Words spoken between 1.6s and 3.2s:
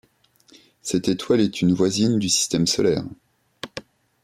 une voisine du système solaire.